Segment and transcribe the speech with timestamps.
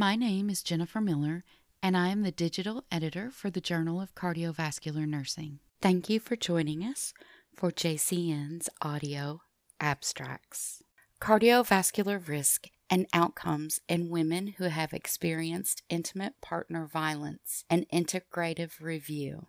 [0.00, 1.44] My name is Jennifer Miller,
[1.82, 5.58] and I am the digital editor for the Journal of Cardiovascular Nursing.
[5.82, 7.12] Thank you for joining us
[7.54, 9.42] for JCN's audio
[9.78, 10.82] abstracts.
[11.20, 19.48] Cardiovascular risk and outcomes in women who have experienced intimate partner violence, an integrative review.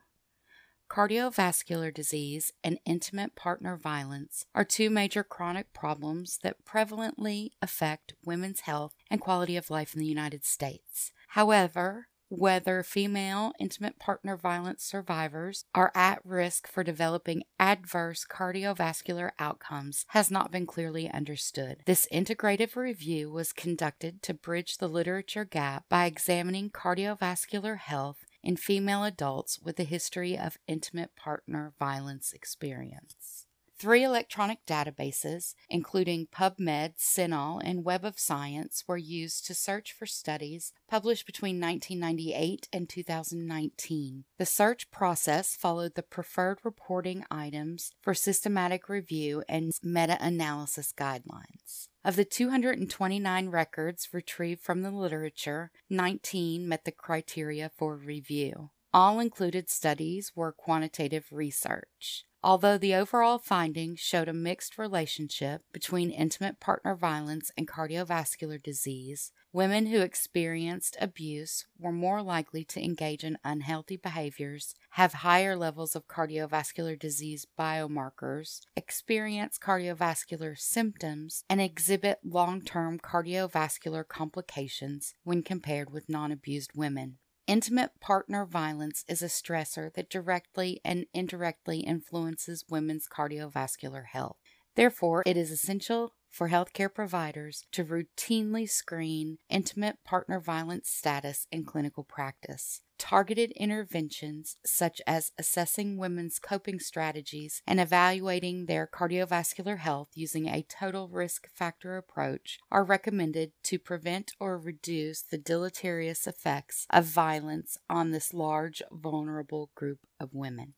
[0.91, 8.61] Cardiovascular disease and intimate partner violence are two major chronic problems that prevalently affect women's
[8.61, 11.13] health and quality of life in the United States.
[11.29, 20.05] However, whether female intimate partner violence survivors are at risk for developing adverse cardiovascular outcomes
[20.09, 21.83] has not been clearly understood.
[21.85, 28.55] This integrative review was conducted to bridge the literature gap by examining cardiovascular health in
[28.55, 33.45] female adults with a history of intimate partner violence experience.
[33.81, 40.05] Three electronic databases, including PubMed, CINAHL, and Web of Science, were used to search for
[40.05, 44.25] studies published between 1998 and 2019.
[44.37, 51.87] The search process followed the preferred reporting items for systematic review and meta analysis guidelines.
[52.05, 58.69] Of the 229 records retrieved from the literature, 19 met the criteria for review.
[58.93, 62.25] All included studies were quantitative research.
[62.43, 69.31] Although the overall findings showed a mixed relationship between intimate partner violence and cardiovascular disease,
[69.53, 75.95] women who experienced abuse were more likely to engage in unhealthy behaviors, have higher levels
[75.95, 85.91] of cardiovascular disease biomarkers, experience cardiovascular symptoms, and exhibit long term cardiovascular complications when compared
[85.91, 87.17] with non abused women.
[87.51, 94.37] Intimate partner violence is a stressor that directly and indirectly influences women's cardiovascular health.
[94.75, 101.65] Therefore, it is essential for healthcare providers to routinely screen intimate partner violence status in
[101.65, 102.83] clinical practice.
[103.03, 110.61] Targeted interventions, such as assessing women's coping strategies and evaluating their cardiovascular health using a
[110.69, 117.75] total risk factor approach, are recommended to prevent or reduce the deleterious effects of violence
[117.89, 120.75] on this large, vulnerable group of women.